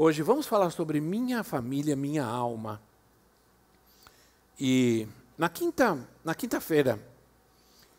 [0.00, 2.80] Hoje vamos falar sobre minha família, minha alma.
[4.56, 7.04] E na quinta, na quinta-feira,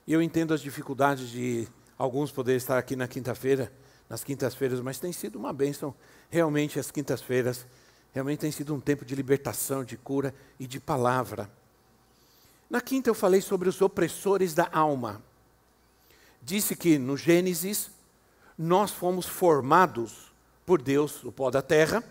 [0.07, 1.67] eu entendo as dificuldades de
[1.97, 3.69] alguns poderem estar aqui na quinta-feira,
[4.07, 5.93] nas quintas-feiras, mas tem sido uma bênção
[6.29, 7.67] realmente as quintas-feiras.
[8.13, 11.51] Realmente tem sido um tempo de libertação, de cura e de palavra.
[12.69, 15.21] Na quinta eu falei sobre os opressores da alma.
[16.41, 17.91] Disse que no Gênesis
[18.57, 20.28] nós fomos formados
[20.69, 22.03] por Deus o pó da terra,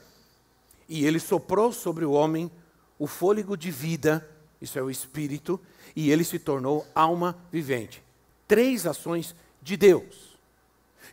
[0.88, 2.50] e ele soprou sobre o homem
[2.98, 4.28] o fôlego de vida,
[4.60, 5.60] isso é o espírito,
[5.94, 8.02] e ele se tornou alma vivente.
[8.48, 10.36] Três ações de Deus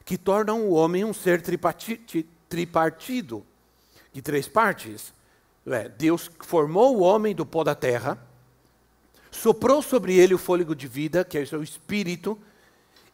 [0.03, 3.45] que tornam o homem um ser tripartido,
[4.11, 5.13] de três partes.
[5.67, 8.17] É, Deus formou o homem do pó da terra,
[9.29, 12.39] soprou sobre ele o fôlego de vida, que é o espírito,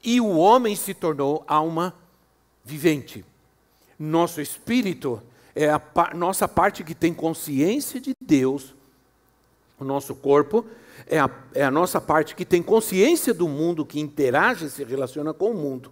[0.01, 1.93] e o homem se tornou alma
[2.63, 3.25] vivente.
[4.03, 5.21] Nosso espírito
[5.53, 8.73] é a pa nossa parte que tem consciência de Deus.
[9.79, 10.65] O nosso corpo
[11.05, 14.83] é a, é a nossa parte que tem consciência do mundo, que interage e se
[14.83, 15.91] relaciona com o mundo.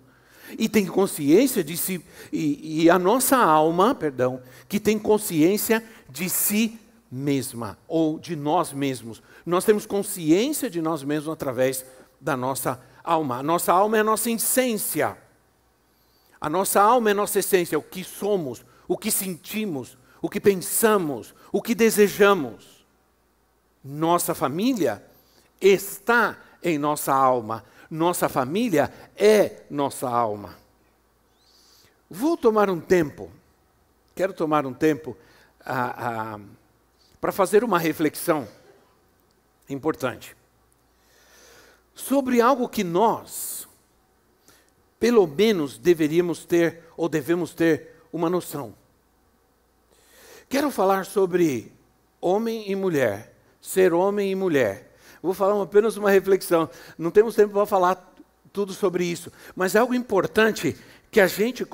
[0.58, 6.32] E tem consciência de si, e, e a nossa alma, perdão, que tem consciência de
[6.32, 6.80] si
[7.12, 9.22] mesma, ou de nós mesmos.
[9.46, 11.86] Nós temos consciência de nós mesmos através
[12.20, 13.38] da nossa alma.
[13.38, 15.16] A nossa alma é a nossa essência.
[16.40, 21.34] A nossa alma é nossa essência, o que somos, o que sentimos, o que pensamos,
[21.52, 22.86] o que desejamos.
[23.84, 25.04] Nossa família
[25.59, 27.63] está em nossa alma.
[27.90, 30.58] Nossa família é nossa alma.
[32.09, 33.31] Vou tomar um tempo,
[34.16, 35.16] quero tomar um tempo
[35.66, 36.40] ah, ah,
[37.19, 38.47] para fazer uma reflexão
[39.69, 40.36] importante
[42.00, 43.59] sobre algo que nós,
[45.00, 48.76] pelo menos deveríamos ter ou devemos ter uma noção.
[50.50, 51.72] Quero falar sobre
[52.20, 54.94] homem e mulher, ser homem e mulher.
[55.22, 56.70] Vou falar apenas uma reflexão.
[56.98, 58.14] Não temos tempo para falar
[58.52, 60.76] tudo sobre isso, mas é algo importante
[61.12, 61.66] que a gente,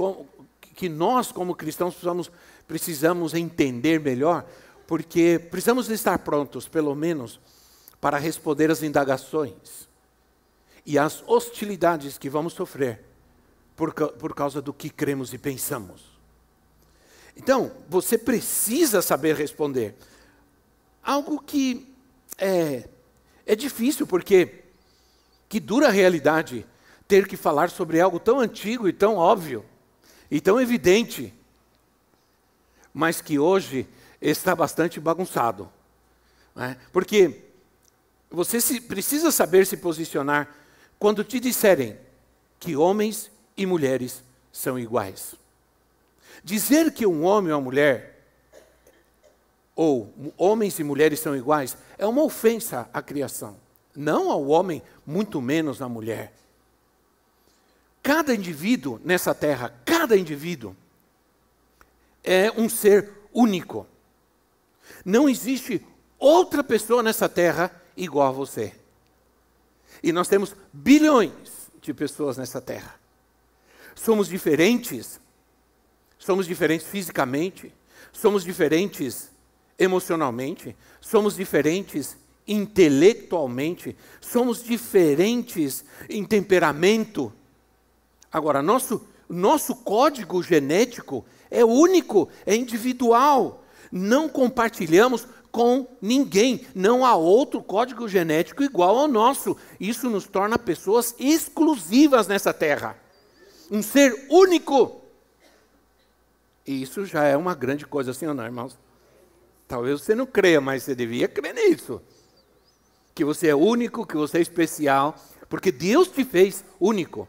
[0.75, 2.31] que nós como cristãos precisamos,
[2.68, 4.46] precisamos entender melhor,
[4.86, 7.40] porque precisamos estar prontos, pelo menos,
[8.00, 9.88] para responder às indagações
[10.86, 13.14] e às hostilidades que vamos sofrer
[13.75, 16.16] por, por causa do que cremos e pensamos.
[17.36, 19.96] Então, você precisa saber responder.
[21.03, 21.94] Algo que
[22.38, 22.88] é,
[23.46, 24.63] é difícil, porque
[25.50, 26.66] que dura a realidade
[27.08, 29.63] ter que falar sobre algo tão antigo e tão óbvio
[30.31, 31.34] e tão evidente,
[32.94, 33.88] mas que hoje
[34.19, 35.69] está bastante bagunçado.
[36.56, 36.78] Né?
[36.92, 37.44] Porque
[38.31, 40.56] você se, precisa saber se posicionar
[40.97, 41.97] quando te disserem
[42.59, 45.35] que homens e mulheres são iguais.
[46.43, 48.23] Dizer que um homem ou uma mulher,
[49.75, 53.57] ou homens e mulheres são iguais, é uma ofensa à criação.
[53.95, 56.33] Não ao homem, muito menos à mulher.
[58.03, 60.75] Cada indivíduo nessa terra, cada indivíduo,
[62.23, 63.88] é um ser único.
[65.03, 65.85] Não existe
[66.19, 68.73] outra pessoa nessa terra igual a você.
[70.03, 71.31] E nós temos bilhões
[71.81, 72.99] de pessoas nessa terra.
[73.95, 75.19] Somos diferentes.
[76.19, 77.73] Somos diferentes fisicamente,
[78.11, 79.29] somos diferentes
[79.78, 82.17] emocionalmente, somos diferentes
[82.47, 87.31] intelectualmente, somos diferentes em temperamento.
[88.31, 93.63] Agora, nosso, nosso código genético é único, é individual.
[93.92, 96.65] Não compartilhamos com ninguém.
[96.74, 99.56] Não há outro código genético igual ao nosso.
[99.80, 103.05] Isso nos torna pessoas exclusivas nessa terra
[103.71, 105.01] um ser único.
[106.65, 108.77] E isso já é uma grande coisa, assim não, irmãos?
[109.67, 112.01] Talvez você não creia, mas você devia crer nisso.
[113.13, 115.15] Que você é único, que você é especial,
[115.50, 117.27] porque Deus te fez único.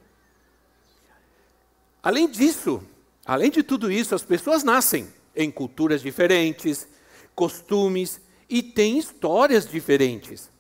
[2.02, 2.82] Além disso,
[3.24, 6.86] além de tudo isso, as pessoas nascem em culturas diferentes,
[7.34, 10.50] costumes e têm histórias diferentes.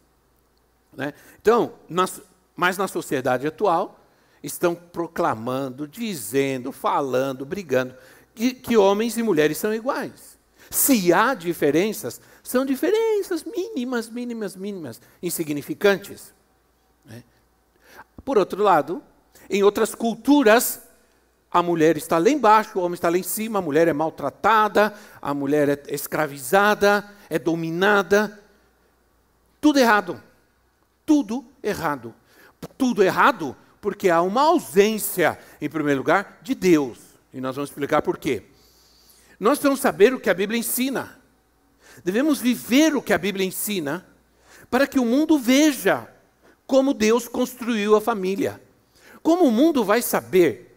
[0.92, 1.14] Né?
[1.40, 2.20] Então, nas,
[2.54, 4.05] mas na sociedade atual,
[4.46, 7.96] estão proclamando, dizendo, falando, brigando,
[8.32, 10.38] que, que homens e mulheres são iguais.
[10.70, 16.32] Se há diferenças, são diferenças mínimas, mínimas, mínimas, insignificantes.
[17.04, 17.24] Né?
[18.24, 19.02] Por outro lado,
[19.50, 20.80] em outras culturas,
[21.50, 24.94] a mulher está lá embaixo, o homem está lá em cima, a mulher é maltratada,
[25.20, 28.40] a mulher é escravizada, é dominada.
[29.60, 30.22] Tudo errado.
[31.04, 32.14] Tudo errado.
[32.78, 33.56] Tudo errado
[33.86, 36.98] porque há uma ausência, em primeiro lugar, de Deus.
[37.32, 38.42] E nós vamos explicar por quê.
[39.38, 41.16] Nós precisamos saber o que a Bíblia ensina.
[42.04, 44.04] Devemos viver o que a Bíblia ensina
[44.68, 46.12] para que o mundo veja
[46.66, 48.60] como Deus construiu a família.
[49.22, 50.76] Como o mundo vai saber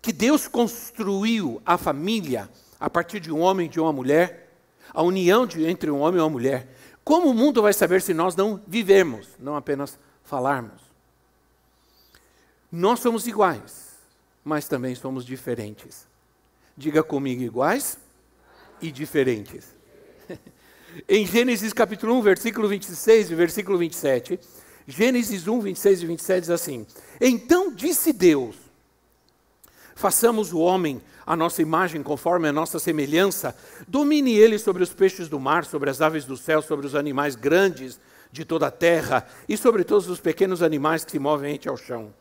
[0.00, 2.48] que Deus construiu a família
[2.80, 4.56] a partir de um homem e de uma mulher,
[4.88, 6.74] a união de, entre um homem e uma mulher?
[7.04, 10.83] Como o mundo vai saber se nós não vivemos, não apenas falarmos?
[12.76, 13.92] Nós somos iguais,
[14.44, 16.08] mas também somos diferentes.
[16.76, 17.96] Diga comigo, iguais
[18.82, 19.68] e diferentes.
[21.08, 24.40] em Gênesis capítulo 1, versículo 26 e versículo 27,
[24.88, 26.84] Gênesis 1, 26 e 27 diz assim:
[27.20, 28.56] Então disse Deus:
[29.94, 33.56] Façamos o homem a nossa imagem, conforme a nossa semelhança,
[33.86, 37.36] domine ele sobre os peixes do mar, sobre as aves do céu, sobre os animais
[37.36, 38.00] grandes
[38.32, 42.12] de toda a terra e sobre todos os pequenos animais que se movem ao chão.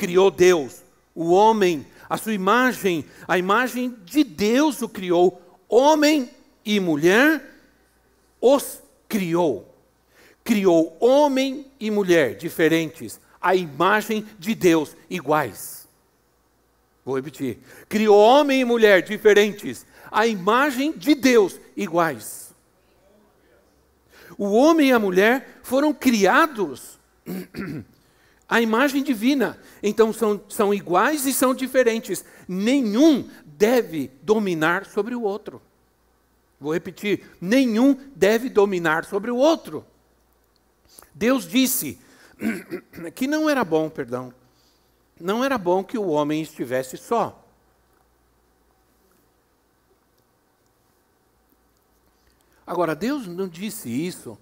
[0.00, 0.82] Criou Deus,
[1.14, 6.30] o homem, a sua imagem, a imagem de Deus o criou, homem
[6.64, 7.44] e mulher
[8.40, 9.70] os criou
[10.50, 15.88] criou homem e mulher diferentes, a imagem de Deus iguais.
[17.04, 17.58] Vou repetir.
[17.88, 22.52] Criou homem e mulher diferentes, a imagem de Deus iguais.
[24.36, 26.98] O homem e a mulher foram criados
[28.50, 29.56] à imagem divina.
[29.80, 32.24] Então são, são iguais e são diferentes.
[32.48, 35.62] Nenhum deve dominar sobre o outro.
[36.60, 39.86] Vou repetir: nenhum deve dominar sobre o outro.
[41.14, 41.98] Deus disse
[43.14, 44.34] que não era bom, perdão,
[45.18, 47.36] não era bom que o homem estivesse só.
[52.66, 54.38] Agora, Deus não disse isso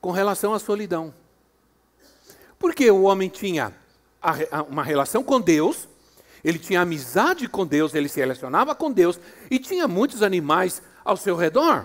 [0.00, 1.14] com relação à solidão.
[2.64, 3.74] Porque o homem tinha
[4.70, 5.86] uma relação com Deus,
[6.42, 9.20] ele tinha amizade com Deus, ele se relacionava com Deus
[9.50, 11.84] e tinha muitos animais ao seu redor.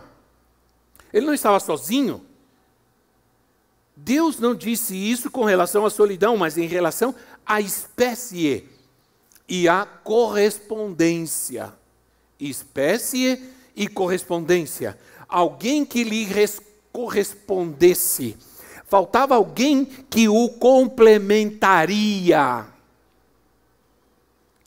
[1.12, 2.26] Ele não estava sozinho.
[3.94, 7.14] Deus não disse isso com relação à solidão, mas em relação
[7.46, 8.66] à espécie
[9.50, 11.74] e à correspondência.
[12.40, 14.98] Espécie e correspondência.
[15.28, 16.26] Alguém que lhe
[16.94, 18.38] correspondesse.
[18.90, 22.66] Faltava alguém que o complementaria.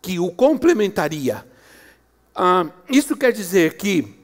[0.01, 1.47] Que o complementaria.
[2.35, 4.17] Ah, isso quer dizer que,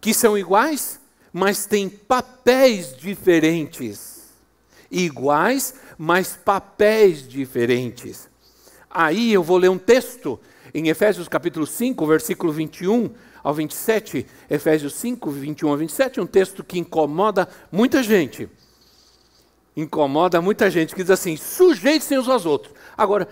[0.00, 0.98] que são iguais,
[1.32, 4.18] mas têm papéis diferentes
[4.90, 8.28] iguais, mas papéis diferentes.
[8.90, 10.40] Aí eu vou ler um texto
[10.72, 13.10] em Efésios capítulo 5, versículo 21
[13.42, 18.48] ao 27, Efésios 5, 21 ao 27, um texto que incomoda muita gente.
[19.78, 22.74] Incomoda muita gente, que diz assim: sujeitem uns aos outros.
[22.96, 23.28] Agora,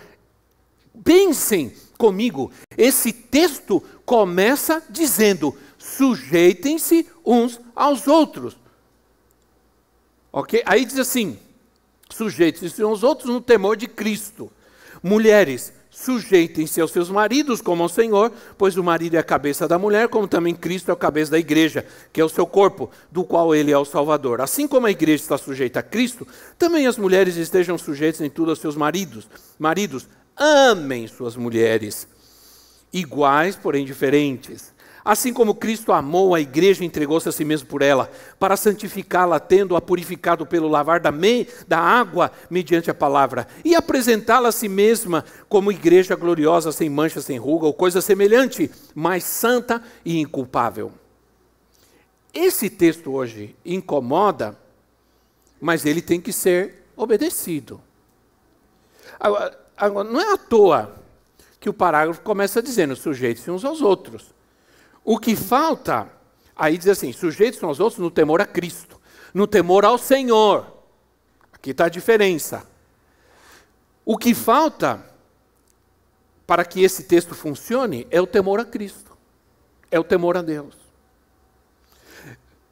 [1.02, 8.56] pensem comigo, esse texto começa dizendo: sujeitem-se uns aos outros.
[10.31, 10.62] Ok?
[10.65, 11.36] Aí diz assim:
[12.10, 14.48] Sujeitem-se uns aos outros no temor de Cristo.
[15.03, 19.79] Mulheres, sujeitem-se aos seus maridos como ao Senhor, pois o marido é a cabeça da
[19.79, 23.24] mulher, como também Cristo é a cabeça da igreja, que é o seu corpo, do
[23.24, 24.43] qual ele é o Salvador.
[24.43, 28.50] Assim como a igreja está sujeita a Cristo, também as mulheres estejam sujeitas em tudo
[28.50, 29.26] aos seus maridos.
[29.58, 32.06] Maridos, amem suas mulheres,
[32.93, 34.75] iguais, porém diferentes
[35.06, 38.10] Assim como Cristo amou a igreja e entregou-se a si mesmo por ela,
[38.41, 44.48] para santificá-la, tendo-a purificado pelo lavar da, me, da água mediante a palavra, e apresentá-la
[44.48, 49.81] a si mesma como igreja gloriosa, sem mancha, sem ruga, ou coisa semelhante, mas santa
[50.05, 50.91] e inculpável.
[52.34, 54.58] Esse texto hoje incomoda,
[55.60, 57.81] mas ele tem que ser obedecido.
[59.20, 60.96] Agora, não é à toa
[61.60, 64.34] que o parágrafo começa dizendo: sujeitem-se uns aos outros.
[65.08, 66.10] O que falta,
[66.56, 69.01] aí diz assim: sujeitos aos outros no temor a Cristo,
[69.32, 70.67] no temor ao Senhor.
[71.53, 72.67] Aqui está a diferença.
[74.05, 75.06] O que falta
[76.44, 79.17] para que esse texto funcione é o temor a Cristo,
[79.93, 80.75] é o temor a Deus.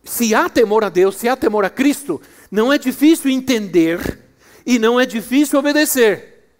[0.02, 4.22] Se há temor a Deus, se há temor a Cristo, não é difícil entender
[4.66, 6.50] e não é difícil obedecer.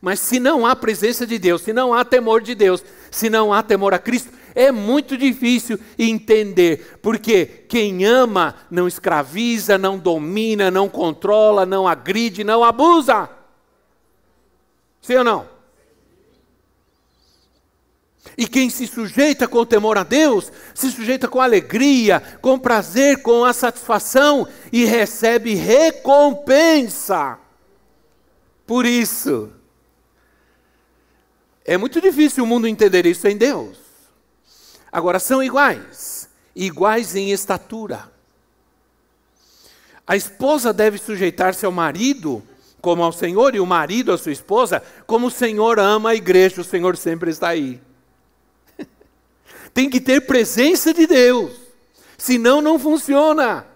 [0.00, 3.52] Mas se não há presença de Deus, se não há temor de Deus, se não
[3.52, 10.70] há temor a Cristo, é muito difícil entender, porque quem ama não escraviza, não domina,
[10.70, 13.28] não controla, não agride, não abusa.
[15.02, 15.46] Sim ou não?
[18.36, 23.44] E quem se sujeita com temor a Deus, se sujeita com alegria, com prazer, com
[23.44, 27.38] a satisfação e recebe recompensa.
[28.66, 29.52] Por isso,
[31.62, 33.85] é muito difícil o mundo entender isso em Deus.
[34.96, 38.10] Agora, são iguais, iguais em estatura.
[40.06, 42.42] A esposa deve sujeitar-se ao marido
[42.80, 46.60] como ao Senhor, e o marido à sua esposa, como o Senhor ama a igreja,
[46.60, 47.80] o Senhor sempre está aí
[49.76, 51.52] tem que ter presença de Deus,
[52.16, 53.66] senão não funciona.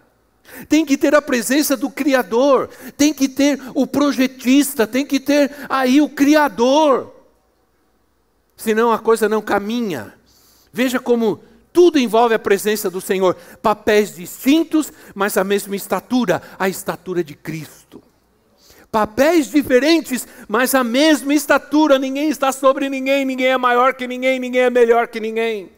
[0.66, 5.54] Tem que ter a presença do Criador, tem que ter o projetista, tem que ter
[5.68, 7.14] aí o Criador,
[8.56, 10.14] senão a coisa não caminha.
[10.72, 11.40] Veja como
[11.72, 17.34] tudo envolve a presença do Senhor, papéis distintos, mas a mesma estatura, a estatura de
[17.34, 18.02] Cristo.
[18.90, 24.40] Papéis diferentes, mas a mesma estatura, ninguém está sobre ninguém, ninguém é maior que ninguém,
[24.40, 25.70] ninguém é melhor que ninguém.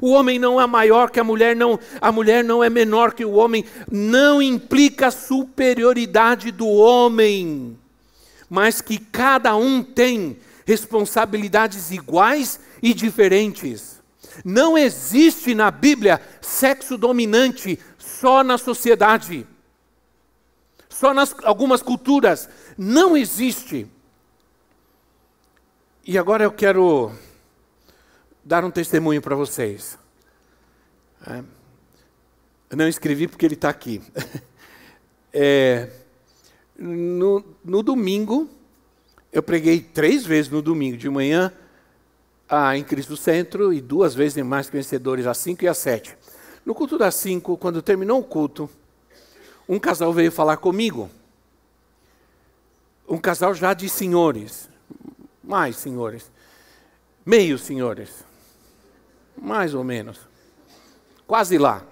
[0.00, 3.24] O homem não é maior que a mulher, não, a mulher não é menor que
[3.24, 7.76] o homem, não implica a superioridade do homem,
[8.48, 13.95] mas que cada um tem responsabilidades iguais e diferentes.
[14.44, 19.46] Não existe na Bíblia sexo dominante só na sociedade,
[20.88, 22.48] só nas algumas culturas.
[22.76, 23.86] Não existe.
[26.04, 27.12] E agora eu quero
[28.44, 29.98] dar um testemunho para vocês.
[31.26, 31.42] É,
[32.70, 34.02] eu não escrevi porque ele está aqui.
[35.38, 35.90] É,
[36.78, 38.48] no, no, domingo,
[39.30, 41.52] eu preguei três vezes no domingo, de manhã
[42.48, 46.16] ah, em Cristo Centro e duas vezes em Mais Vencedores, às cinco e às sete.
[46.64, 48.68] No culto das cinco, quando terminou o culto,
[49.68, 51.10] um casal veio falar comigo.
[53.08, 54.68] Um casal já de senhores,
[55.42, 56.30] mais senhores,
[57.24, 58.26] meio senhores
[59.36, 60.18] mais ou menos.
[61.26, 61.84] Quase lá.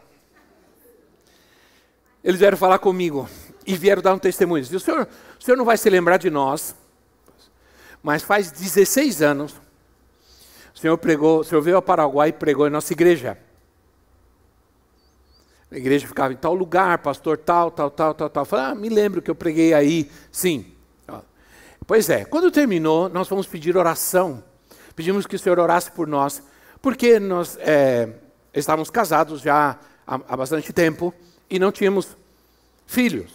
[2.22, 3.28] Eles vieram falar comigo
[3.66, 4.64] e vieram dar um testemunho.
[4.64, 5.08] O senhor,
[5.38, 6.74] o senhor não vai se lembrar de nós,
[8.02, 9.60] mas faz 16 anos
[10.74, 13.38] o senhor pregou, o senhor veio ao Paraguai e pregou em nossa igreja.
[15.70, 18.44] A igreja ficava em tal lugar, pastor tal, tal, tal, tal, tal.
[18.44, 20.10] falei, ah, me lembro que eu preguei aí.
[20.30, 20.72] Sim.
[21.86, 24.42] Pois é, quando terminou, nós fomos pedir oração.
[24.96, 26.42] Pedimos que o senhor orasse por nós
[26.84, 28.10] porque nós é,
[28.52, 31.14] estávamos casados já há, há bastante tempo
[31.48, 32.14] e não tínhamos
[32.86, 33.32] filhos.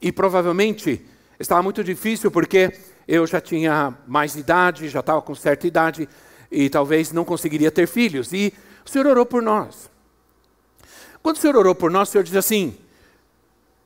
[0.00, 1.04] E provavelmente
[1.38, 2.72] estava muito difícil porque
[3.06, 6.08] eu já tinha mais idade, já estava com certa idade
[6.50, 8.32] e talvez não conseguiria ter filhos.
[8.32, 8.52] E
[8.84, 9.90] o Senhor orou por nós.
[11.22, 12.76] Quando o Senhor orou por nós, o Senhor disse assim: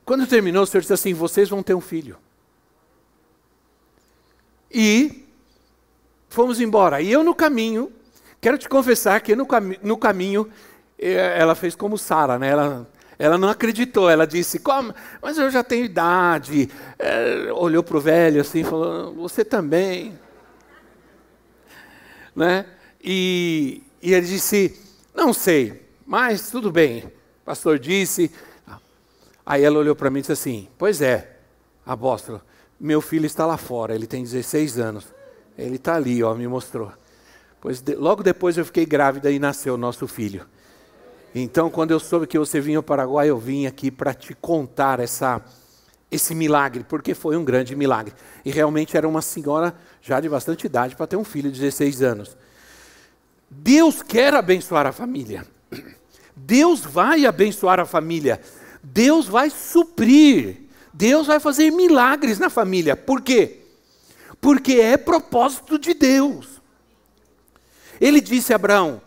[0.05, 2.17] quando terminou, o Senhor disse assim: vocês vão ter um filho.
[4.69, 5.25] E
[6.29, 7.01] fomos embora.
[7.01, 7.91] E eu no caminho
[8.41, 10.49] Quero te confessar que no, cami no caminho
[10.97, 12.49] eh, ela fez como Sara, né?
[12.49, 12.89] Ela,
[13.19, 14.95] ela não acreditou, ela disse, como?
[15.21, 16.67] mas eu já tenho idade.
[16.97, 20.19] É, olhou para o velho assim e falou, você também.
[22.35, 22.65] Né?
[23.03, 24.79] E, e ele disse,
[25.13, 27.05] não sei, mas tudo bem.
[27.05, 28.31] O pastor disse.
[29.45, 31.37] Aí ela olhou para mim e disse assim, pois é,
[31.85, 32.41] apóstolo,
[32.79, 35.05] meu filho está lá fora, ele tem 16 anos.
[35.57, 36.91] Ele está ali, ó, me mostrou.
[37.59, 40.45] Pois de, logo depois eu fiquei grávida e nasceu nosso filho.
[41.33, 44.99] Então, quando eu soube que você vinha ao Paraguai, eu vim aqui para te contar
[44.99, 45.41] essa,
[46.11, 48.13] esse milagre, porque foi um grande milagre.
[48.43, 52.01] E realmente era uma senhora já de bastante idade para ter um filho de 16
[52.01, 52.37] anos.
[53.49, 55.47] Deus quer abençoar a família.
[56.35, 58.41] Deus vai abençoar a família.
[58.83, 60.57] Deus vai suprir.
[60.93, 62.97] Deus vai fazer milagres na família.
[62.97, 63.59] Por quê?
[64.41, 66.61] Porque é propósito de Deus.
[68.01, 69.01] Ele disse a Abraão: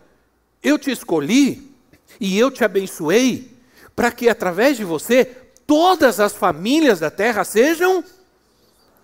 [0.63, 1.71] Eu te escolhi
[2.19, 3.51] e eu te abençoei,
[3.95, 8.03] para que através de você todas as famílias da terra sejam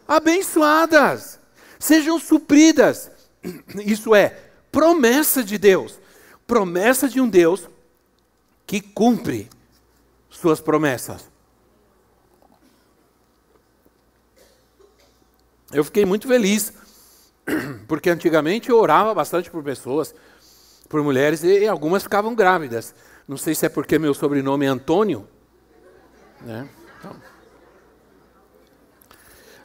[0.08, 1.40] abençoadas,
[1.80, 3.12] sejam supridas.
[3.86, 4.40] Isso é
[4.72, 6.00] promessa de Deus,
[6.46, 7.68] promessa de um Deus
[8.66, 9.50] que cumpre
[10.30, 11.30] suas promessas.
[15.74, 16.74] Eu fiquei muito feliz
[17.88, 20.14] porque antigamente eu orava bastante por pessoas,
[20.90, 22.94] por mulheres, e algumas ficavam grávidas.
[23.28, 25.28] Não sei se é porque meu sobrenome é Antônio.
[26.44, 26.68] Né?
[27.00, 27.16] Então,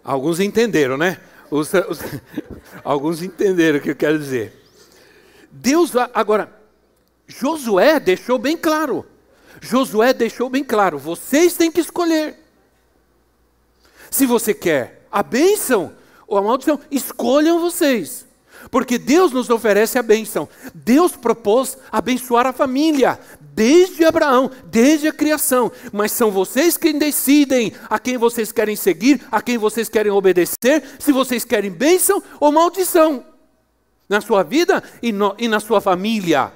[0.04, 1.21] alguns entenderam, né?
[1.50, 2.00] Os, os,
[2.85, 4.52] alguns entenderam o que eu quero dizer.
[5.50, 6.52] Deus, agora,
[7.26, 9.06] Josué deixou bem claro.
[9.61, 12.38] Josué deixou bem claro: vocês têm que escolher.
[14.11, 15.95] Se você quer a bênção
[16.26, 18.25] ou a maldição, escolham vocês.
[18.70, 20.49] Porque Deus nos oferece a bênção.
[20.75, 25.70] Deus propôs abençoar a família, desde Abraão, desde a criação.
[25.92, 30.82] Mas são vocês quem decidem a quem vocês querem seguir, a quem vocês querem obedecer,
[30.99, 33.25] se vocês querem bênção ou maldição
[34.08, 36.52] na sua vida e, no, e na sua família.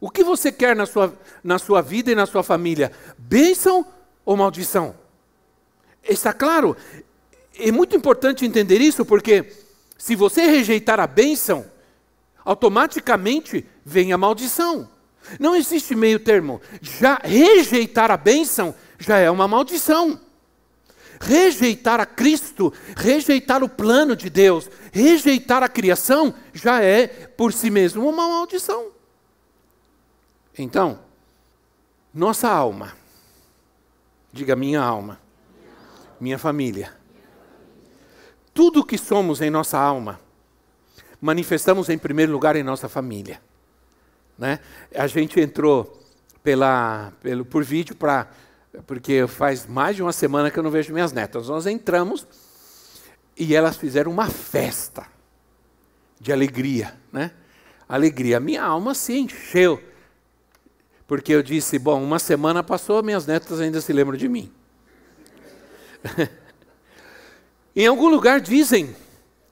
[0.00, 2.92] O que você quer na sua, na sua vida e na sua família?
[3.16, 3.86] Bênção
[4.24, 4.94] ou maldição?
[6.02, 6.76] Está claro?
[7.58, 9.65] É muito importante entender isso porque
[9.98, 11.66] se você rejeitar a bênção,
[12.44, 14.88] automaticamente vem a maldição.
[15.40, 16.60] Não existe meio termo.
[16.80, 20.20] Já rejeitar a bênção já é uma maldição.
[21.18, 27.70] Rejeitar a Cristo, rejeitar o plano de Deus, rejeitar a criação já é por si
[27.70, 28.92] mesmo uma maldição.
[30.58, 31.00] Então,
[32.12, 32.94] nossa alma,
[34.32, 35.18] diga minha alma,
[36.20, 36.94] minha família,
[38.56, 40.18] tudo que somos em nossa alma,
[41.20, 43.38] manifestamos em primeiro lugar em nossa família.
[44.38, 44.58] Né?
[44.94, 46.02] A gente entrou
[46.42, 48.26] pela, pelo, por vídeo para.
[48.86, 51.48] Porque faz mais de uma semana que eu não vejo minhas netas.
[51.48, 52.26] Nós entramos
[53.36, 55.06] e elas fizeram uma festa
[56.18, 57.32] de alegria, né?
[57.86, 58.40] Alegria.
[58.40, 59.82] Minha alma se encheu.
[61.06, 64.50] Porque eu disse, bom, uma semana passou, minhas netas ainda se lembram de mim.
[67.78, 68.96] Em algum lugar dizem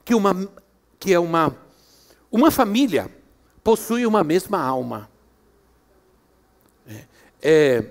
[0.03, 0.51] que, uma,
[0.99, 1.55] que é uma,
[2.33, 3.11] uma família
[3.63, 5.11] possui uma mesma alma.
[6.89, 7.05] É,
[7.43, 7.85] é,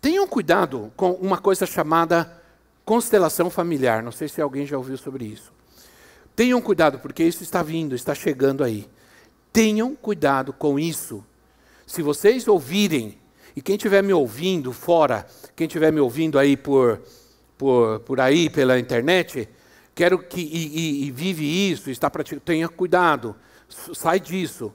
[0.00, 2.42] tenham cuidado com uma coisa chamada
[2.86, 4.02] constelação familiar.
[4.02, 5.52] Não sei se alguém já ouviu sobre isso.
[6.34, 8.88] Tenham cuidado, porque isso está vindo, está chegando aí.
[9.52, 11.22] Tenham cuidado com isso.
[11.86, 13.18] Se vocês ouvirem,
[13.54, 17.02] e quem estiver me ouvindo fora, quem estiver me ouvindo aí por,
[17.58, 19.48] por, por aí pela internet,
[19.96, 23.34] quero que e, e, e vive isso, está praticando, tenha cuidado,
[23.94, 24.72] sai disso.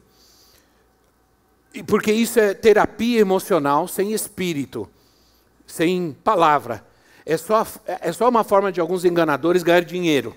[1.73, 4.89] E porque isso é terapia emocional sem espírito,
[5.65, 6.83] sem palavra.
[7.23, 10.35] É só, é só uma forma de alguns enganadores ganhar dinheiro.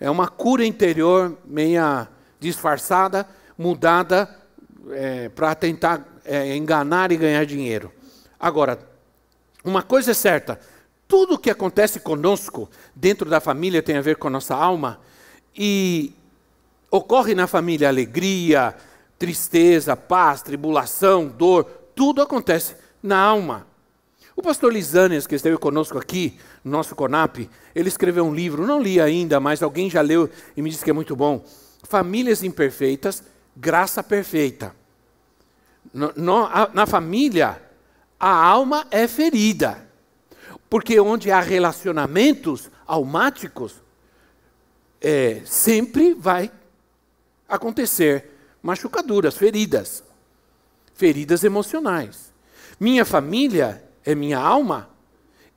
[0.00, 2.08] É uma cura interior meia
[2.40, 4.34] disfarçada, mudada
[4.92, 7.92] é, para tentar é, enganar e ganhar dinheiro.
[8.40, 8.78] Agora,
[9.62, 10.58] uma coisa é certa:
[11.12, 14.98] tudo o que acontece conosco dentro da família tem a ver com a nossa alma
[15.54, 16.14] e
[16.90, 18.74] ocorre na família alegria,
[19.18, 23.66] tristeza, paz, tribulação, dor, tudo acontece na alma.
[24.34, 28.80] O pastor Lisânias, que esteve conosco aqui, no nosso CONAP, ele escreveu um livro, não
[28.80, 31.44] li ainda, mas alguém já leu e me disse que é muito bom.
[31.82, 33.22] Famílias Imperfeitas,
[33.54, 34.74] Graça Perfeita.
[35.92, 37.60] No, no, a, na família,
[38.18, 39.91] a alma é ferida.
[40.72, 43.74] Porque onde há relacionamentos almáticos,
[45.02, 46.50] é, sempre vai
[47.46, 48.30] acontecer
[48.62, 50.02] machucaduras, feridas,
[50.94, 52.32] feridas emocionais.
[52.80, 54.88] Minha família é minha alma.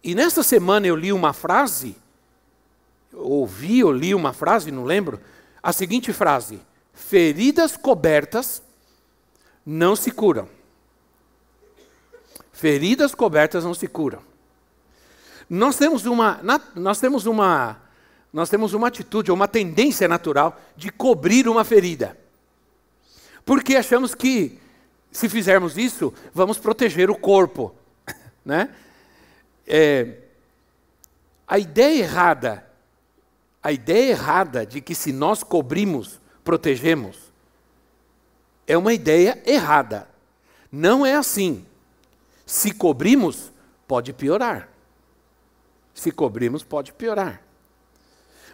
[0.04, 1.95] E nessa semana eu li uma frase,
[3.13, 5.21] ouvi ou li uma frase, não lembro,
[5.63, 6.60] a seguinte frase:
[6.93, 8.62] feridas cobertas
[9.65, 10.49] não se curam.
[12.51, 14.35] Feridas cobertas não se curam.
[15.49, 16.39] Nós temos uma,
[16.75, 17.77] nós temos uma,
[18.34, 22.17] nós temos uma atitude, uma tendência natural de cobrir uma ferida.
[23.45, 24.60] Porque achamos que
[25.12, 27.73] se fizermos isso, vamos proteger o corpo,
[28.43, 28.69] né?
[29.67, 30.17] É,
[31.47, 32.65] a ideia errada,
[33.62, 37.31] a ideia errada de que se nós cobrimos, protegemos,
[38.65, 40.08] é uma ideia errada.
[40.71, 41.63] Não é assim.
[42.47, 43.51] Se cobrimos,
[43.88, 44.74] pode piorar
[45.95, 47.41] se cobrirmos, pode piorar.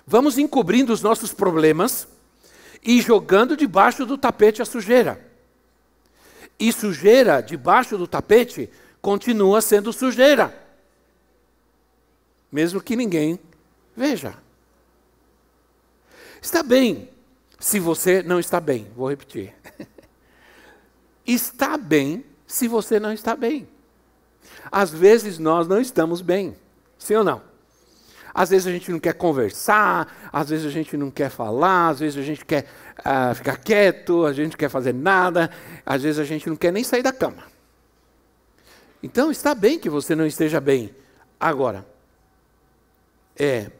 [0.06, 2.08] Vamos encobrindo os nossos problemas
[2.84, 5.19] e jogando debaixo do tapete a sujeira.
[6.60, 8.69] E sujeira debaixo do tapete
[9.01, 10.56] continua sendo sujeira,
[12.51, 13.39] mesmo que ninguém
[13.97, 14.36] veja.
[16.39, 17.10] Está bem
[17.60, 19.56] se você não está bem, vou repetir.
[21.25, 23.67] está bem se você não está bem.
[24.71, 26.56] Às vezes nós não estamos bem.
[27.01, 27.41] Sim ou não?
[28.31, 31.99] Às vezes a gente não quer conversar, às vezes a gente não quer falar, às
[31.99, 32.67] vezes a gente quer
[32.99, 35.49] uh, ficar quieto, a gente quer fazer nada,
[35.83, 37.43] às vezes a gente não quer nem sair da cama.
[39.01, 40.95] Então está bem que você não esteja bem.
[41.39, 41.83] Agora,
[43.35, 43.71] é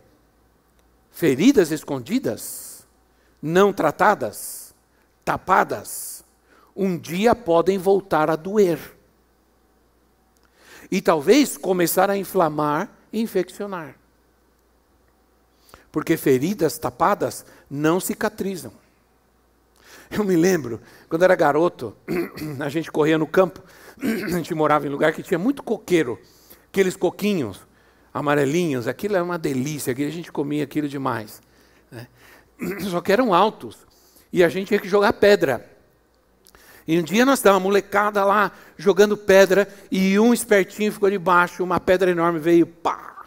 [1.12, 2.88] feridas escondidas,
[3.39, 4.73] não tratadas,
[5.23, 6.25] tapadas,
[6.75, 8.79] um dia podem voltar a doer.
[10.89, 13.95] E talvez começar a inflamar infeccionar.
[15.91, 18.71] Porque feridas tapadas não cicatrizam.
[20.10, 21.95] Eu me lembro, quando era garoto,
[22.60, 23.62] a gente corria no campo,
[24.02, 26.19] a gente morava em lugar que tinha muito coqueiro,
[26.67, 27.62] aqueles coquinhos
[28.13, 31.41] amarelinhos, aquilo era uma delícia, a gente comia aquilo demais.
[31.89, 32.08] Né?
[32.89, 33.78] Só que eram altos,
[34.32, 35.69] e a gente tinha que jogar pedra.
[36.88, 41.80] E um dia nós estávamos, molecada lá, jogando pedra, e um espertinho ficou debaixo, uma
[41.80, 43.26] pedra enorme veio, pá!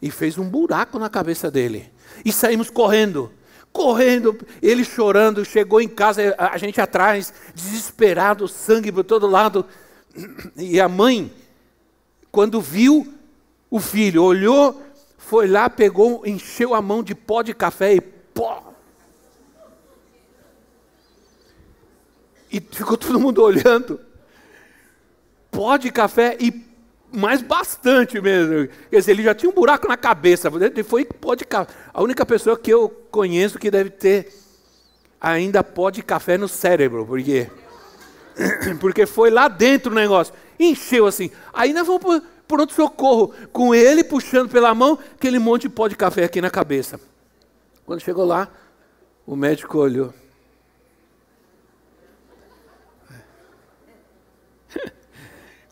[0.00, 1.92] E fez um buraco na cabeça dele.
[2.24, 3.30] E saímos correndo
[3.72, 9.64] correndo, ele chorando, chegou em casa, a gente atrás, desesperado, sangue por todo lado.
[10.56, 11.32] E a mãe,
[12.32, 13.14] quando viu
[13.70, 14.82] o filho, olhou,
[15.16, 18.74] foi lá, pegou, encheu a mão de pó de café e pó.
[22.50, 24.00] E ficou todo mundo olhando.
[25.60, 26.64] Pó de café e
[27.12, 28.66] mas bastante mesmo.
[28.88, 30.48] Quer dizer, ele já tinha um buraco na cabeça.
[30.48, 31.70] Ele foi pó de café.
[31.92, 34.32] A única pessoa que eu conheço que deve ter
[35.20, 37.04] ainda pó de café no cérebro.
[37.04, 37.50] Por quê?
[38.80, 40.32] Porque foi lá dentro o negócio.
[40.58, 41.30] Encheu assim.
[41.52, 43.34] Aí nós vamos por pronto-socorro.
[43.52, 46.98] Com ele puxando pela mão aquele monte de pó de café aqui na cabeça.
[47.84, 48.48] Quando chegou lá,
[49.26, 50.14] o médico olhou.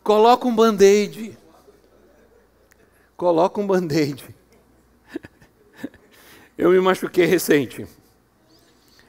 [0.03, 1.37] Coloca um band-aid.
[3.17, 4.35] Coloca um band-aid.
[6.57, 7.85] Eu me machuquei recente.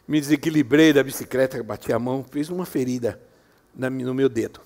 [0.06, 3.20] Me desequilibrei da bicicleta, bati a mão, fiz uma ferida
[3.74, 4.60] no meu dedo.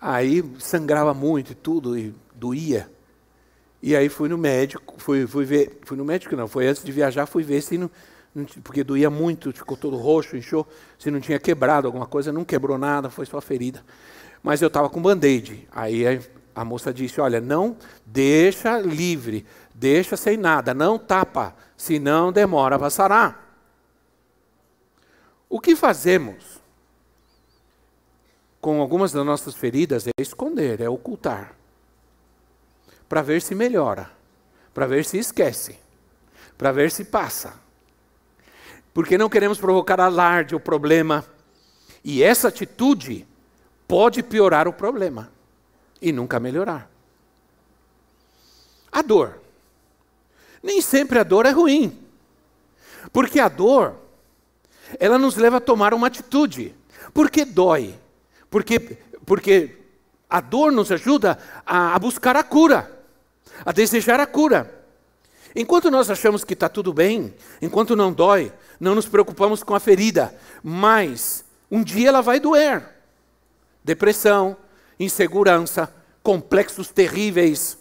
[0.00, 2.88] Aí sangrava muito e tudo, e doía.
[3.82, 6.92] E aí fui no médico, fui, fui ver, fui no médico não, foi antes de
[6.92, 7.90] viajar, fui ver se não,
[8.34, 10.66] não porque doía muito, ficou todo roxo, inchou,
[10.98, 13.84] se não tinha quebrado alguma coisa, não quebrou nada, foi só ferida
[14.44, 15.66] mas eu estava com band-aid.
[15.72, 16.04] Aí
[16.54, 22.90] a moça disse: Olha, não deixa livre, deixa sem nada, não tapa, senão demora para
[22.90, 23.58] sarar.
[25.48, 26.60] O que fazemos
[28.60, 31.54] com algumas das nossas feridas é esconder, é ocultar,
[33.08, 34.10] para ver se melhora,
[34.74, 35.78] para ver se esquece,
[36.58, 37.54] para ver se passa.
[38.92, 41.24] Porque não queremos provocar alarde ou problema.
[42.04, 43.26] E essa atitude
[43.86, 45.30] pode piorar o problema
[46.00, 46.90] e nunca melhorar.
[48.90, 49.40] A dor.
[50.62, 51.98] Nem sempre a dor é ruim.
[53.12, 53.96] Porque a dor,
[54.98, 56.74] ela nos leva a tomar uma atitude.
[57.12, 57.98] Porque dói.
[58.48, 59.76] Porque, porque
[60.30, 62.90] a dor nos ajuda a, a buscar a cura,
[63.64, 64.82] a desejar a cura.
[65.56, 69.80] Enquanto nós achamos que está tudo bem, enquanto não dói, não nos preocupamos com a
[69.80, 72.93] ferida, mas um dia ela vai doer
[73.84, 74.56] depressão,
[74.98, 77.76] insegurança, complexos terríveis.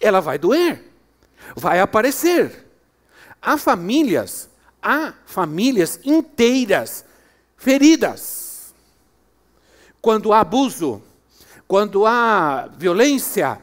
[0.00, 0.82] Ela vai doer,
[1.54, 2.66] vai aparecer.
[3.40, 4.48] Há famílias,
[4.82, 7.04] há famílias inteiras
[7.56, 8.74] feridas.
[10.00, 11.02] Quando há abuso,
[11.66, 13.60] quando há violência,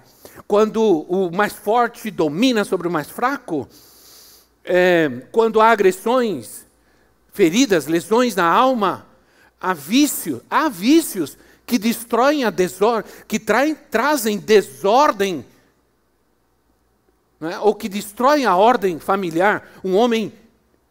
[0.47, 3.67] quando o mais forte domina sobre o mais fraco,
[4.63, 6.65] é, quando há agressões,
[7.33, 9.07] feridas, lesões na alma,
[9.59, 15.45] há vício, há vícios que destroem a desordem, que traem, trazem desordem,
[17.39, 17.59] né?
[17.59, 19.69] ou que destroem a ordem familiar.
[19.83, 20.31] Um homem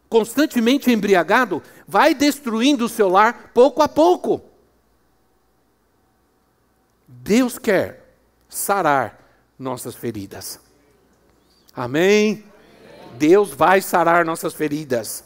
[0.09, 4.41] constantemente embriagado vai destruindo o seu lar pouco a pouco.
[7.07, 8.05] Deus quer
[8.47, 9.19] sarar
[9.57, 10.59] nossas feridas.
[11.75, 12.45] Amém?
[13.17, 15.24] Deus vai sarar nossas feridas.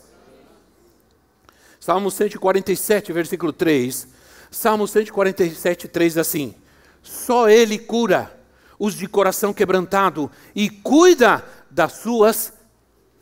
[1.90, 4.08] Salmo 147, versículo 3.
[4.52, 6.54] Salmo 147, 3 assim:
[7.02, 8.32] Só Ele cura
[8.78, 12.54] os de coração quebrantado e cuida das suas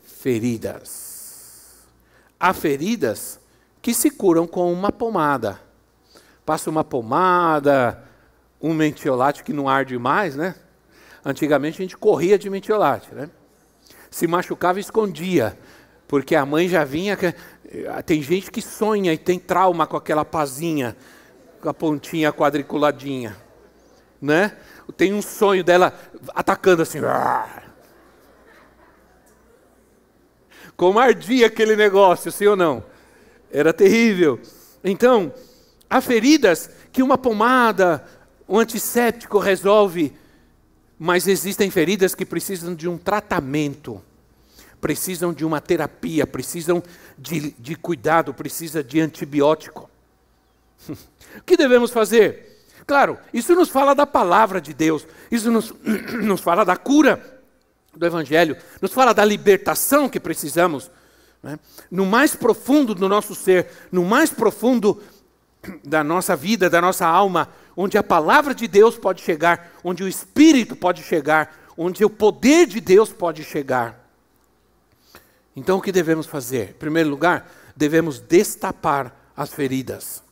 [0.02, 1.78] feridas.
[2.38, 3.40] Há feridas
[3.80, 5.58] que se curam com uma pomada.
[6.44, 8.04] Passa uma pomada,
[8.60, 10.54] um mentiolate que não arde mais, né?
[11.24, 13.30] Antigamente a gente corria de mentiolate, né?
[14.10, 15.58] Se machucava, escondia,
[16.06, 17.16] porque a mãe já vinha,
[18.04, 20.96] tem gente que sonha e tem trauma com aquela pazinha,
[21.60, 23.36] com a pontinha quadriculadinha,
[24.20, 24.56] né?
[24.96, 25.92] Tem um sonho dela
[26.34, 26.98] atacando assim.
[30.76, 32.82] Como ardia aquele negócio, sim ou não?
[33.50, 34.40] Era terrível.
[34.82, 35.32] Então,
[35.90, 38.04] há feridas que uma pomada,
[38.48, 40.16] um antisséptico resolve,
[40.98, 44.02] mas existem feridas que precisam de um tratamento
[44.80, 46.82] precisam de uma terapia, precisam
[47.16, 49.90] de, de cuidado, precisa de antibiótico.
[50.88, 50.96] o
[51.44, 52.48] que devemos fazer?
[52.86, 55.74] Claro, isso nos fala da palavra de Deus, isso nos,
[56.22, 57.40] nos fala da cura
[57.94, 60.90] do Evangelho, nos fala da libertação que precisamos,
[61.42, 61.58] né?
[61.90, 65.02] no mais profundo do nosso ser, no mais profundo
[65.84, 70.08] da nossa vida, da nossa alma, onde a palavra de Deus pode chegar, onde o
[70.08, 74.07] Espírito pode chegar, onde o poder de Deus pode chegar.
[75.58, 76.70] Então o que devemos fazer?
[76.70, 80.22] Em primeiro lugar, devemos destapar as feridas.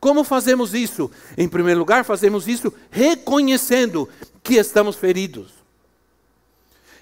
[0.00, 1.10] Como fazemos isso?
[1.36, 4.08] Em primeiro lugar, fazemos isso reconhecendo
[4.42, 5.52] que estamos feridos.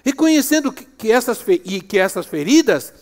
[0.03, 2.93] Reconhecendo que, essas, e que essas feridas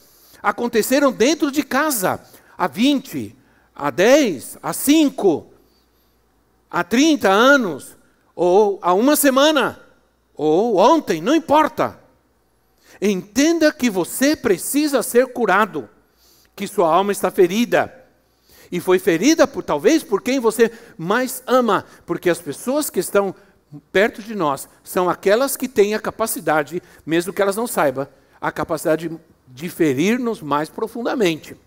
[0.43, 2.23] aconteceram dentro de casa
[2.55, 3.35] há 20,
[3.75, 5.47] há 10, há 5,
[6.69, 7.97] há 30 anos,
[8.35, 9.79] ou há uma semana,
[10.35, 12.00] ou ontem, não importa.
[13.01, 15.89] Entenda que você precisa ser curado,
[16.55, 17.91] que sua alma está ferida.
[18.71, 23.35] E foi ferida por talvez por quem você mais ama, porque as pessoas que estão
[23.91, 28.07] perto de nós são aquelas que têm a capacidade, mesmo que elas não saibam,
[28.39, 29.11] a capacidade
[29.47, 31.57] de, ferir-nos mais profundamente.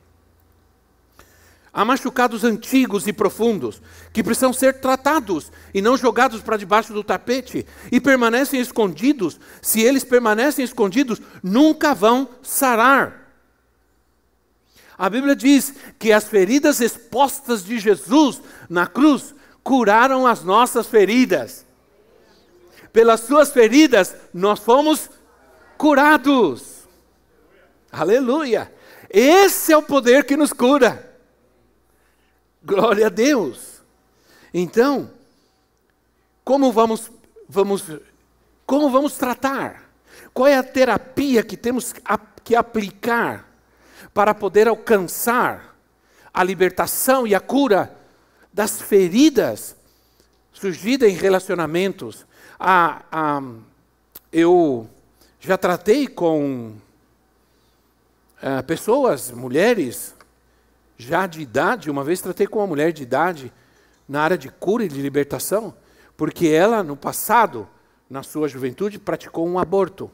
[1.77, 3.83] Há machucados antigos e profundos
[4.13, 9.41] que precisam ser tratados e não jogados para debaixo do tapete e permanecem escondidos.
[9.61, 13.25] Se eles permanecem escondidos, nunca vão sarar.
[14.97, 19.35] A Bíblia diz que as feridas expostas de Jesus na cruz
[19.65, 21.67] curaram as nossas feridas.
[22.93, 25.11] Pelas suas feridas nós fomos
[25.77, 26.87] curados.
[27.91, 28.73] Aleluia!
[29.11, 31.04] Esse é o poder que nos cura.
[32.65, 33.83] Glória a Deus.
[34.53, 35.11] Então,
[36.43, 37.11] como vamos,
[37.47, 37.85] vamos,
[38.65, 39.91] como vamos tratar?
[40.33, 41.93] Qual é a terapia que temos
[42.43, 43.47] que aplicar
[44.15, 45.77] para poder alcançar
[46.33, 47.95] a libertação e a cura
[48.51, 49.77] das feridas
[50.51, 52.25] surgidas em relacionamentos?
[52.59, 53.43] Ah, ah,
[54.33, 54.89] eu
[55.39, 56.77] já tratei com
[58.41, 60.14] ah, pessoas, mulheres,
[60.97, 63.53] já de idade, uma vez tratei com uma mulher de idade
[64.09, 65.75] na área de cura e de libertação,
[66.17, 67.69] porque ela, no passado,
[68.09, 70.11] na sua juventude, praticou um aborto.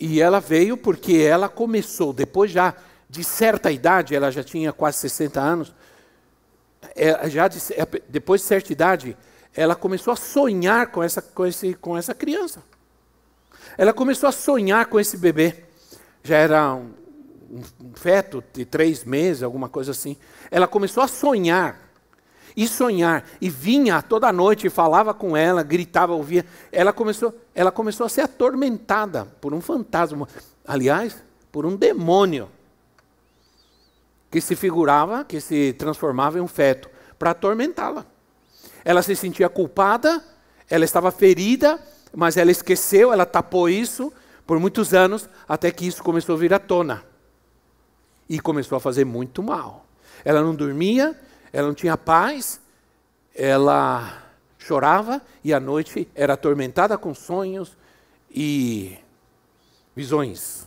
[0.00, 2.74] E ela veio porque ela começou, depois já
[3.08, 5.74] de certa idade, ela já tinha quase 60 anos,
[6.96, 9.16] é, já de, é, depois de certa idade,
[9.54, 12.62] ela começou a sonhar com essa, com, esse, com essa criança.
[13.78, 15.64] Ela começou a sonhar com esse bebê.
[16.22, 16.92] Já era um,
[17.54, 20.16] um feto de três meses, alguma coisa assim.
[20.50, 21.80] Ela começou a sonhar.
[22.56, 23.24] E sonhar.
[23.40, 26.44] E vinha toda noite falava com ela, gritava, ouvia.
[26.72, 30.28] Ela começou, ela começou a ser atormentada por um fantasma.
[30.66, 32.48] Aliás, por um demônio.
[34.30, 38.04] Que se figurava, que se transformava em um feto, para atormentá-la.
[38.84, 40.22] Ela se sentia culpada,
[40.68, 41.80] ela estava ferida,
[42.12, 44.12] mas ela esqueceu, ela tapou isso
[44.44, 47.13] por muitos anos, até que isso começou a vir à tona
[48.28, 49.86] e começou a fazer muito mal.
[50.24, 51.18] Ela não dormia,
[51.52, 52.60] ela não tinha paz,
[53.34, 54.22] ela
[54.58, 57.76] chorava e à noite era atormentada com sonhos
[58.30, 58.96] e
[59.94, 60.66] visões.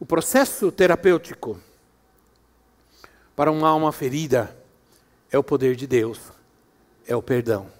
[0.00, 1.60] O processo terapêutico
[3.36, 4.56] para uma alma ferida
[5.30, 6.18] é o poder de Deus,
[7.06, 7.70] é o perdão.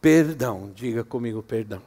[0.00, 1.80] Perdão, diga comigo perdão.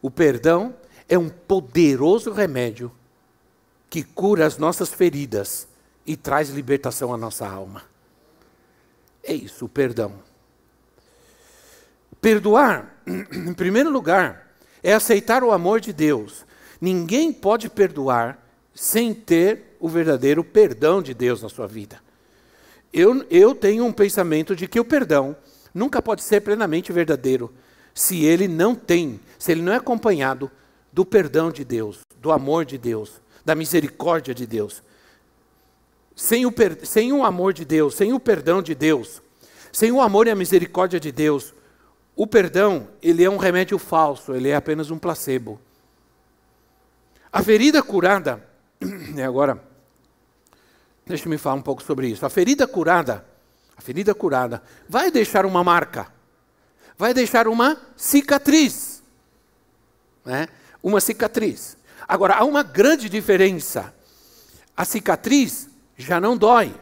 [0.00, 0.74] O perdão
[1.08, 2.90] é um poderoso remédio
[3.90, 5.68] que cura as nossas feridas
[6.06, 7.82] e traz libertação à nossa alma.
[9.22, 10.12] É isso, o perdão.
[12.20, 16.44] Perdoar, em primeiro lugar, é aceitar o amor de Deus.
[16.80, 18.38] Ninguém pode perdoar
[18.74, 22.00] sem ter o verdadeiro perdão de Deus na sua vida.
[22.92, 25.36] Eu, eu tenho um pensamento de que o perdão
[25.72, 27.52] nunca pode ser plenamente verdadeiro
[27.94, 30.50] se ele não tem, se ele não é acompanhado
[30.94, 34.80] do perdão de Deus, do amor de Deus, da misericórdia de Deus.
[36.14, 36.86] Sem o, per...
[36.86, 39.20] sem o amor de Deus, sem o perdão de Deus,
[39.72, 41.52] sem o amor e a misericórdia de Deus,
[42.14, 45.60] o perdão, ele é um remédio falso, ele é apenas um placebo.
[47.32, 48.48] A ferida curada,
[49.18, 49.60] é agora,
[51.04, 52.24] deixa me falar um pouco sobre isso.
[52.24, 53.26] A ferida curada,
[53.76, 56.06] a ferida curada, vai deixar uma marca,
[56.96, 59.02] vai deixar uma cicatriz.
[60.24, 60.46] Né?
[60.84, 61.78] uma cicatriz.
[62.06, 63.94] Agora, há uma grande diferença.
[64.76, 66.74] A cicatriz já não dói,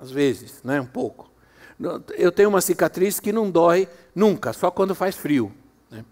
[0.00, 1.30] às vezes, né, um pouco.
[2.16, 5.52] Eu tenho uma cicatriz que não dói nunca, só quando faz frio.
[5.90, 6.02] Né?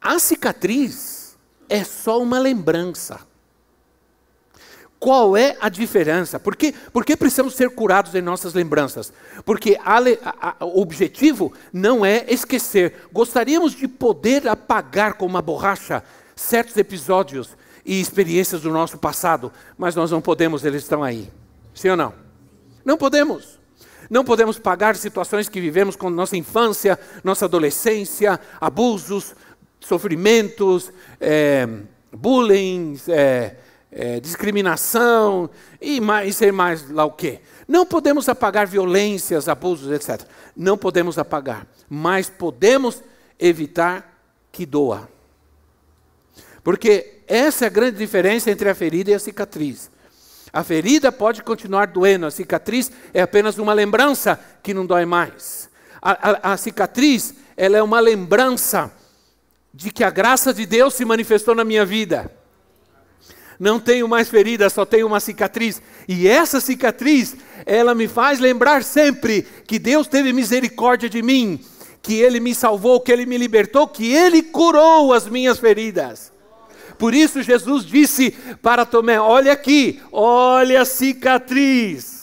[0.00, 1.36] A cicatriz
[1.68, 3.20] é só uma lembrança.
[4.98, 6.40] Qual é a diferença?
[6.40, 9.12] Por que, por que precisamos ser curados em nossas lembranças?
[9.44, 12.94] Porque a, a, a, o objetivo não é esquecer.
[13.12, 16.02] Gostaríamos de poder apagar com uma borracha
[16.34, 21.30] certos episódios e experiências do nosso passado, mas nós não podemos, eles estão aí.
[21.74, 22.12] Sim ou não?
[22.84, 23.58] Não podemos.
[24.10, 29.34] Não podemos pagar situações que vivemos com nossa infância, nossa adolescência, abusos,
[29.78, 31.68] sofrimentos, é,
[32.12, 33.56] bullying, é,
[33.90, 35.48] é, discriminação
[35.80, 37.40] e mais, sei mais lá o quê.
[37.66, 40.26] Não podemos apagar violências, abusos, etc.
[40.56, 43.02] Não podemos apagar, mas podemos
[43.38, 44.20] evitar
[44.52, 45.08] que doa.
[46.62, 49.90] Porque essa é a grande diferença entre a ferida e a cicatriz.
[50.52, 55.68] A ferida pode continuar doendo, a cicatriz é apenas uma lembrança que não dói mais.
[56.00, 58.90] A, a, a cicatriz, ela é uma lembrança
[59.72, 62.30] de que a graça de Deus se manifestou na minha vida
[63.58, 65.82] não tenho mais ferida, só tenho uma cicatriz.
[66.06, 71.60] E essa cicatriz, ela me faz lembrar sempre que Deus teve misericórdia de mim,
[72.02, 76.32] que Ele me salvou, que Ele me libertou, que Ele curou as minhas feridas.
[76.98, 82.17] Por isso Jesus disse para Tomé: Olha aqui, olha a cicatriz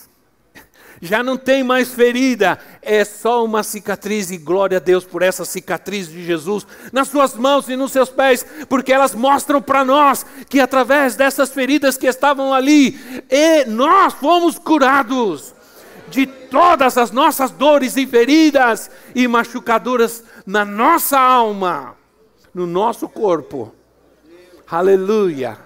[1.05, 5.45] já não tem mais ferida, é só uma cicatriz, e glória a Deus por essa
[5.45, 10.25] cicatriz de Jesus nas suas mãos e nos seus pés, porque elas mostram para nós
[10.49, 12.99] que através dessas feridas que estavam ali,
[13.67, 15.53] nós fomos curados
[16.09, 21.95] de todas as nossas dores e feridas e machucaduras na nossa alma,
[22.53, 23.73] no nosso corpo.
[24.67, 25.57] Aleluia.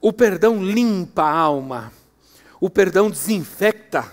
[0.00, 1.92] O perdão limpa a alma.
[2.62, 4.08] O perdão desinfecta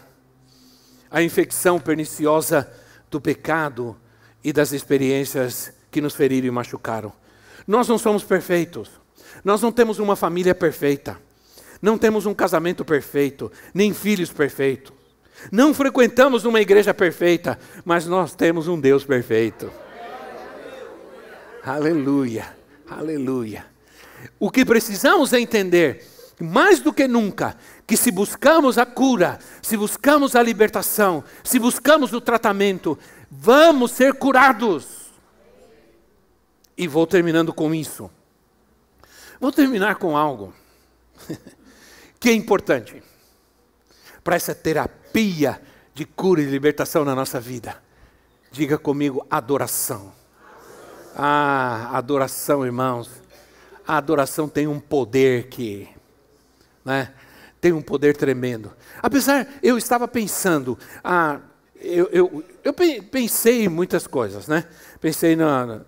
[1.11, 2.67] a infecção perniciosa
[3.07, 3.95] do pecado
[4.43, 7.13] e das experiências que nos feriram e machucaram.
[7.67, 8.89] Nós não somos perfeitos.
[9.43, 11.21] Nós não temos uma família perfeita.
[11.79, 14.93] Não temos um casamento perfeito, nem filhos perfeitos.
[15.51, 19.71] Não frequentamos uma igreja perfeita, mas nós temos um Deus perfeito.
[21.63, 22.51] Aleluia,
[22.89, 23.67] aleluia.
[24.39, 26.03] O que precisamos é entender,
[26.39, 32.13] mais do que nunca, que se buscamos a cura, se buscamos a libertação, se buscamos
[32.13, 32.97] o tratamento,
[33.29, 35.09] vamos ser curados.
[36.77, 38.09] E vou terminando com isso.
[39.39, 40.53] Vou terminar com algo
[42.19, 43.03] que é importante
[44.23, 45.61] para essa terapia
[45.93, 47.81] de cura e libertação na nossa vida.
[48.51, 50.13] Diga comigo, adoração.
[51.15, 53.09] Ah, adoração, irmãos.
[53.85, 55.89] A adoração tem um poder que,
[56.89, 57.09] né?
[57.61, 58.71] tem um poder tremendo.
[59.01, 61.39] Apesar, eu estava pensando, ah,
[61.75, 64.65] eu, eu, eu pensei em muitas coisas, né?
[64.99, 65.81] Pensei na,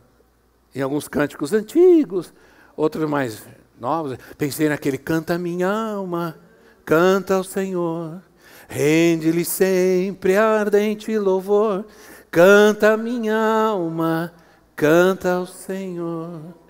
[0.76, 2.34] em alguns cânticos antigos,
[2.76, 3.44] outros mais
[3.80, 4.18] novos.
[4.38, 6.38] Pensei naquele canta minha alma,
[6.86, 8.22] canta ao Senhor,
[8.68, 11.86] rende-lhe sempre ardente louvor,
[12.30, 14.34] canta minha alma,
[14.76, 16.62] canta ao Senhor.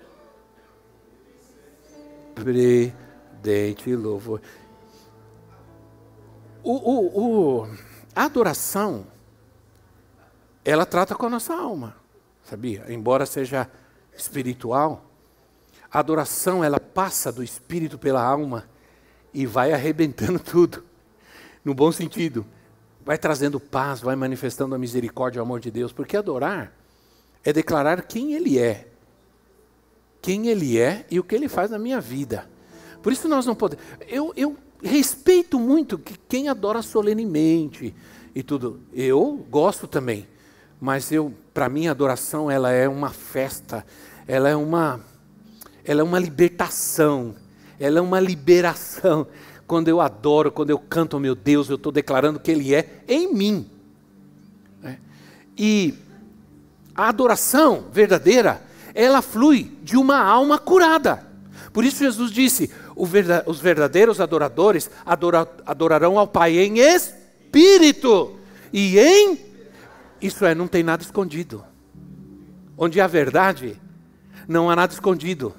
[3.42, 4.40] Ardente louvor.
[6.62, 7.68] O, o, o,
[8.14, 9.04] a adoração,
[10.64, 11.96] ela trata com a nossa alma,
[12.44, 12.84] sabia?
[12.88, 13.68] Embora seja
[14.16, 15.04] espiritual,
[15.90, 18.68] a adoração ela passa do espírito pela alma
[19.34, 20.84] e vai arrebentando tudo,
[21.64, 22.46] no bom sentido.
[23.04, 26.72] Vai trazendo paz, vai manifestando a misericórdia e o amor de Deus, porque adorar
[27.42, 28.86] é declarar quem Ele é.
[30.20, 32.51] Quem Ele é e o que Ele faz na minha vida.
[33.02, 33.84] Por isso nós não podemos.
[34.08, 37.94] Eu, eu respeito muito que quem adora solenemente
[38.34, 38.80] e tudo.
[38.92, 40.26] Eu gosto também,
[40.80, 43.84] mas eu, para mim, a adoração ela é uma festa,
[44.26, 45.00] ela é uma,
[45.84, 47.34] ela é uma libertação,
[47.78, 49.26] ela é uma liberação.
[49.66, 53.02] Quando eu adoro, quando eu canto, oh, meu Deus, eu estou declarando que Ele é
[53.08, 53.70] em mim.
[54.80, 54.98] Né?
[55.56, 55.94] E
[56.94, 58.62] a adoração verdadeira,
[58.94, 61.26] ela flui de uma alma curada.
[61.72, 64.90] Por isso Jesus disse: os verdadeiros adoradores
[65.64, 68.36] adorarão ao Pai em espírito
[68.72, 69.38] e em.
[70.20, 71.64] Isso é, não tem nada escondido.
[72.76, 73.80] Onde há verdade,
[74.46, 75.54] não há nada escondido.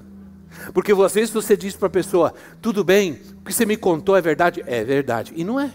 [0.72, 4.16] Porque às vezes você diz para a pessoa: tudo bem, o que você me contou
[4.16, 4.62] é verdade?
[4.66, 5.32] É verdade.
[5.36, 5.70] E não é.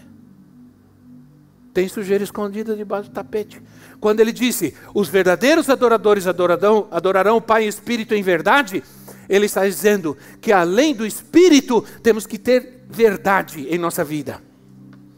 [1.72, 3.62] Tem sujeira escondida debaixo do tapete.
[4.00, 8.82] Quando ele disse: os verdadeiros adoradores adorarão, adorarão o Pai em espírito em verdade,
[9.30, 14.42] ele está dizendo que além do espírito, temos que ter verdade em nossa vida.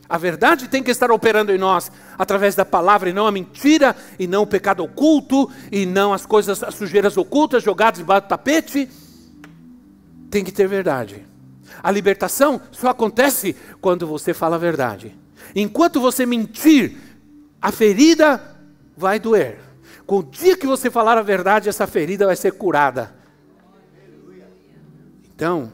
[0.06, 3.96] A verdade tem que estar operando em nós através da palavra e não a mentira,
[4.18, 8.28] e não o pecado oculto, e não as coisas, as sujeiras ocultas jogadas debaixo do
[8.28, 8.90] tapete.
[10.30, 11.24] Tem que ter verdade.
[11.82, 15.16] A libertação só acontece quando você fala a verdade.
[15.56, 16.98] Enquanto você mentir,
[17.62, 18.42] a ferida
[18.94, 19.58] vai doer.
[20.04, 23.21] Com o dia que você falar a verdade, essa ferida vai ser curada.
[25.34, 25.72] Então,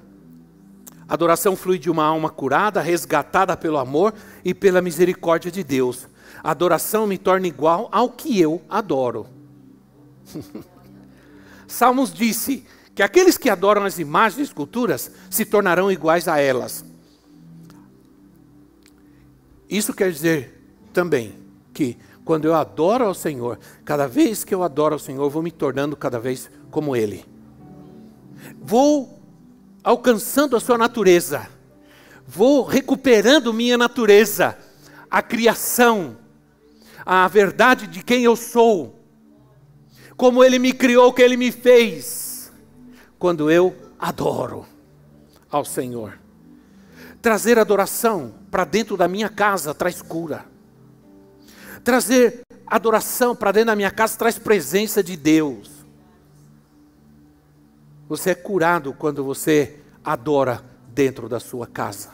[1.09, 6.09] adoração flui de uma alma curada, resgatada pelo amor e pela misericórdia de Deus.
[6.43, 9.27] A adoração me torna igual ao que eu adoro.
[11.67, 16.85] Salmos disse que aqueles que adoram as imagens e esculturas se tornarão iguais a elas.
[19.69, 20.59] Isso quer dizer
[20.93, 21.35] também
[21.75, 25.51] que quando eu adoro ao Senhor, cada vez que eu adoro ao Senhor, vou me
[25.51, 27.25] tornando cada vez como Ele.
[28.61, 29.18] Vou
[29.89, 31.49] alcançando a sua natureza,
[32.27, 34.59] vou recuperando minha natureza,
[35.11, 36.19] a criação,
[37.07, 39.01] a verdade de quem eu sou,
[40.15, 42.53] como Ele me criou, o que Ele me fez,
[43.19, 44.67] quando eu adoro
[45.51, 46.19] ao Senhor.
[47.23, 50.45] Trazer adoração para dentro da minha casa traz cura
[51.83, 55.78] Trazer adoração para dentro da minha casa traz presença de Deus.
[58.09, 62.11] Você é curado quando você adora dentro da sua casa,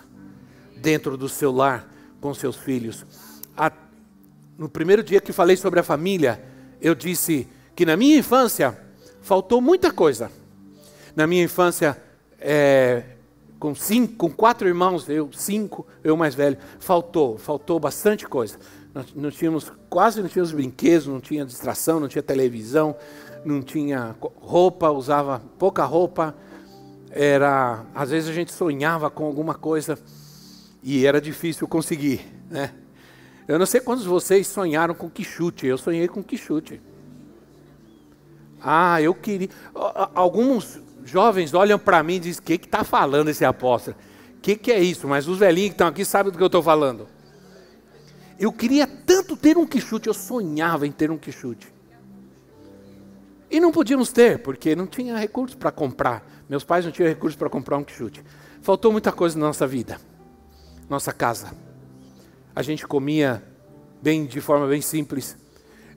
[0.76, 1.88] dentro do seu lar,
[2.20, 3.06] com seus filhos.
[3.56, 3.70] A,
[4.58, 6.44] no primeiro dia que falei sobre a família,
[6.80, 8.76] eu disse que na minha infância
[9.22, 10.32] faltou muita coisa.
[11.14, 11.96] Na minha infância,
[12.40, 13.04] é,
[13.60, 18.58] com cinco, com quatro irmãos, eu cinco, eu mais velho, faltou, faltou bastante coisa.
[18.92, 22.96] Nós não tínhamos, quase não tínhamos brinquedos, não tinha distração, não tinha televisão,
[23.44, 26.34] não tinha roupa, usava pouca roupa.
[27.10, 29.98] Era, às vezes a gente sonhava com alguma coisa
[30.82, 32.72] e era difícil conseguir, né?
[33.46, 36.80] Eu não sei quantos de vocês sonharam com quichute, eu sonhei com quichute.
[38.60, 39.50] Ah, eu queria.
[40.14, 43.96] Alguns jovens olham para mim e dizem: O que está falando esse apóstolo?
[44.38, 45.06] O que, que é isso?
[45.06, 47.06] Mas os velhinhos que estão aqui sabem do que eu estou falando.
[48.38, 51.73] Eu queria tanto ter um quichute, eu sonhava em ter um quichute.
[53.50, 56.26] E não podíamos ter, porque não tinha recursos para comprar.
[56.48, 58.24] Meus pais não tinham recursos para comprar um quichute.
[58.62, 59.98] Faltou muita coisa na nossa vida,
[60.88, 61.52] nossa casa.
[62.54, 63.42] A gente comia
[64.02, 65.36] bem, de forma bem simples.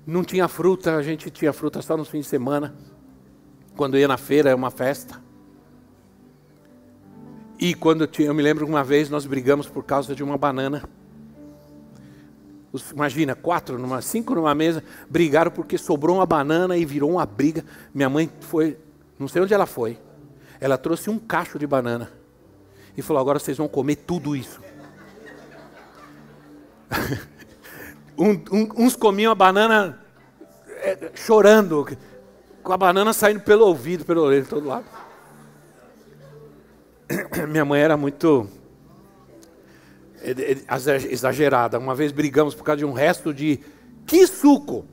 [0.05, 2.75] Não tinha fruta, a gente tinha fruta só nos fins de semana.
[3.75, 5.21] Quando ia na feira, é uma festa.
[7.59, 10.87] E quando tinha, eu me lembro uma vez nós brigamos por causa de uma banana
[12.93, 17.63] imagina, quatro, numa, cinco numa mesa, brigaram porque sobrou uma banana e virou uma briga.
[17.93, 18.77] Minha mãe foi,
[19.17, 19.97] não sei onde ela foi,
[20.59, 22.11] ela trouxe um cacho de banana
[22.95, 24.61] e falou: agora vocês vão comer tudo isso.
[28.17, 29.99] um, um, uns comiam a banana
[30.67, 31.87] é, chorando,
[32.63, 34.85] com a banana saindo pelo ouvido, pelo orelho, todo lado.
[37.47, 38.49] Minha mãe era muito
[41.09, 41.79] exagerada.
[41.79, 43.59] Uma vez brigamos por causa de um resto de
[44.05, 44.85] que suco.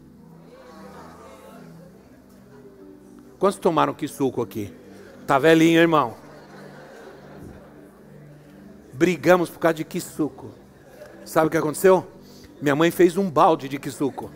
[3.38, 4.72] Quantos tomaram que suco aqui?
[5.26, 6.14] Tá velhinho, irmão.
[8.92, 10.50] Brigamos por causa de que suco.
[11.24, 12.06] Sabe o que aconteceu?
[12.60, 14.30] Minha mãe fez um balde de que suco.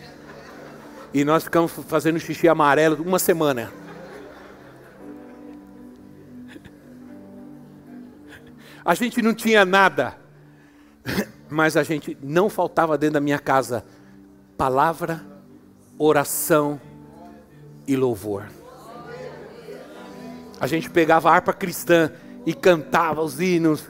[1.15, 3.73] E nós ficamos fazendo xixi amarelo uma semana.
[8.85, 10.17] A gente não tinha nada
[11.51, 13.85] mas a gente não faltava dentro da minha casa
[14.57, 15.25] palavra,
[15.97, 16.81] oração
[17.87, 18.47] e louvor.
[20.61, 22.11] A gente pegava a harpa cristã
[22.45, 23.89] e cantava os hinos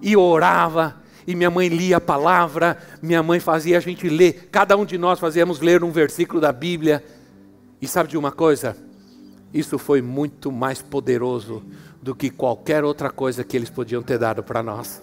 [0.00, 4.76] e orava e minha mãe lia a palavra, minha mãe fazia a gente ler, cada
[4.76, 7.04] um de nós fazíamos ler um versículo da Bíblia.
[7.80, 8.76] E sabe de uma coisa?
[9.52, 11.62] Isso foi muito mais poderoso
[12.00, 15.02] do que qualquer outra coisa que eles podiam ter dado para nós.